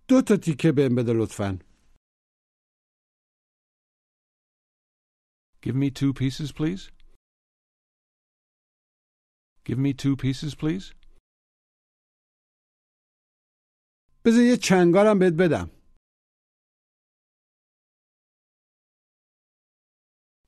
دو 0.09 0.21
تا 0.21 0.37
تیکه 0.37 0.73
بهم 0.73 0.95
بده 0.95 1.13
لطفا 1.13 1.59
Give 5.63 5.75
me 5.75 5.91
two 5.91 6.13
pieces, 6.13 6.53
please. 6.53 6.91
Give 9.65 9.79
me 9.79 9.93
two 9.93 10.17
pieces, 10.17 10.55
please. 10.55 10.95
بذار 14.25 14.43
یه 14.45 14.57
چنگارم 14.63 15.19
بهت 15.19 15.33
بدم 15.39 15.71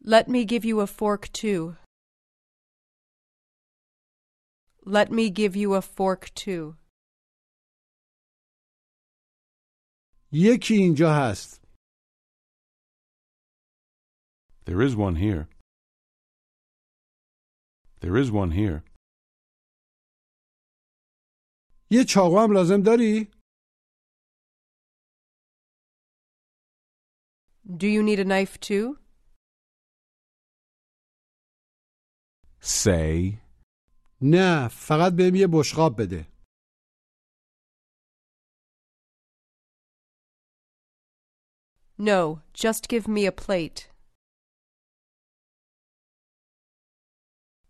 Let 0.03 0.29
me 0.29 0.45
give 0.45 0.65
you 0.65 0.81
a 0.81 0.87
fork 0.87 1.31
too. 1.33 1.77
Let 4.87 5.11
me 5.13 5.31
give 5.31 5.55
you 5.57 5.75
a 5.75 5.83
fork 5.83 6.35
too. 6.35 6.77
یکی 10.33 10.75
اینجا 10.75 11.11
هست 11.15 11.61
There 14.65 14.81
is 14.83 14.95
one 14.97 15.17
here. 15.17 15.49
There 18.01 18.17
is 18.17 18.31
one 18.31 18.51
here. 18.53 18.83
یه 21.91 22.05
چاقو 22.05 22.39
هم 22.39 22.53
لازم 22.53 22.83
داری؟ 22.83 23.31
Do 27.67 27.87
you 27.87 28.03
need 28.03 28.19
a 28.19 28.25
knife 28.25 28.59
too? 28.61 28.99
say, 32.63 33.39
نه 34.23 34.69
فقط 34.69 35.13
بهم 35.13 35.35
یه 35.35 35.47
بشقاب 35.53 36.03
بده 36.03 36.27
No, 41.99 42.41
just 42.55 42.89
give 42.89 43.07
me 43.07 43.27
a 43.27 43.33
plate. 43.33 43.91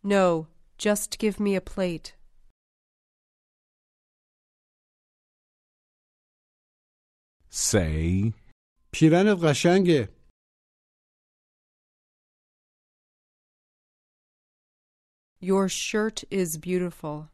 No, 0.04 0.46
just 0.78 1.18
give 1.18 1.38
me 1.38 1.54
a 1.56 1.60
plate. 1.60 2.14
say, 7.50 8.32
پیرنت 8.92 9.38
قشنگه 9.44 10.08
Your 15.42 15.68
shirt 15.68 16.24
is 16.30 16.58
beautiful. 16.58 17.30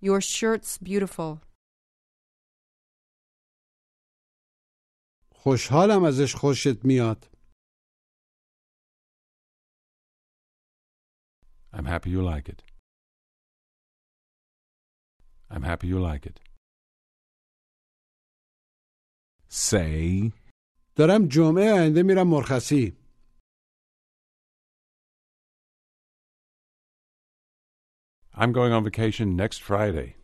Your 0.00 0.20
shirt's 0.20 0.78
beautiful. 0.78 1.40
خوشحالم 5.34 6.04
ازش 6.04 6.34
خوشت 6.34 6.84
میاد 6.84 7.26
I'm 11.77 11.85
happy 11.85 12.09
you 12.09 12.23
like 12.23 12.49
it. 12.49 12.63
I'm 15.51 15.61
happy 15.61 15.87
you 15.87 15.99
like 15.99 16.25
it. 16.25 16.39
Say, 19.47 20.31
دارم 20.95 21.27
جمعه 21.27 21.73
آینده 21.73 22.03
میرم 22.03 22.27
مرخصی 22.27 22.97
I'm 28.33 28.51
going 28.51 28.71
on 28.71 28.83
vacation 28.83 29.35
next 29.35 29.61
Friday. 29.61 30.15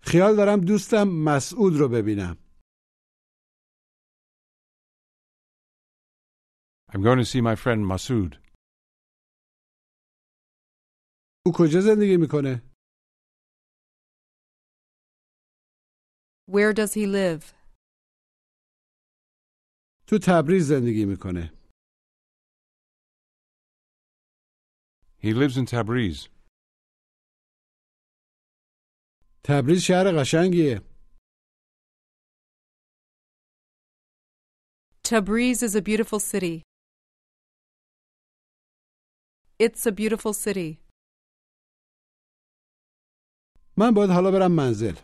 خیال 0.00 0.36
دارم 0.36 0.60
دوستم 0.60 1.08
مسعود 1.08 1.76
رو 1.76 1.88
ببینم 1.88 2.43
I'm 6.93 7.01
going 7.03 7.17
to 7.19 7.25
see 7.25 7.41
my 7.41 7.55
friend 7.55 7.85
Masood. 7.85 8.37
او 11.45 11.51
کجا 11.55 11.79
زندگی 11.81 12.17
میکنه 12.17 12.61
Where 16.47 16.73
does 16.73 16.93
he 16.93 17.05
live? 17.05 17.43
تو 20.07 20.17
تبریز 20.27 20.67
زندگی 20.67 21.05
میکنه 21.05 21.53
He 25.21 25.33
lives 25.33 25.57
in 25.57 25.65
Tabriz. 25.65 26.27
تبریز 29.43 29.81
شهر 29.81 30.05
قشنگیه 30.21 30.81
Tabriz 35.03 35.63
is 35.63 35.75
a 35.75 35.81
beautiful 35.81 36.19
city. 36.19 36.61
It's 39.59 39.85
a 39.85 39.91
beautiful 39.91 40.33
city. 40.33 40.79
من 43.77 43.91
باید 43.95 44.09
حالا 44.09 44.31
برم 44.31 44.51
منزل 44.51 44.95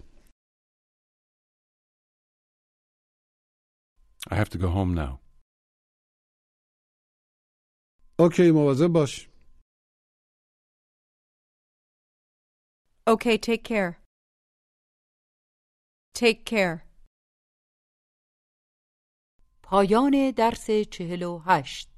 I 4.32 4.36
have 4.36 4.50
to 4.50 4.58
go 4.58 4.68
home 4.68 4.94
now. 4.96 5.20
اوکی 8.20 8.52
مواظب 8.52 8.94
باش 8.94 9.30
Okay, 13.08 13.38
take 13.38 13.64
care. 13.64 14.02
Take 16.16 16.44
care. 16.46 16.86
پایان 19.64 20.32
درس 20.38 20.66
چهل 20.92 21.24
و 21.24 21.38
هشت 21.46 21.90